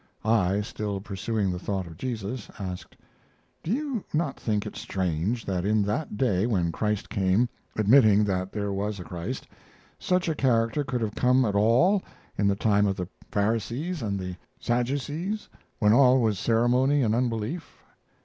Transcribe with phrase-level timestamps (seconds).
[0.25, 2.97] I, still pursuing the thought of Jesus, asked:
[3.61, 8.51] "Do you not think it strange that in that day when Christ came, admitting that
[8.51, 9.45] there was a Christ,
[9.99, 12.01] such a character could have come at all
[12.35, 17.83] in the time of the Pharisees and the Sadducees, when all was ceremony and unbelief?"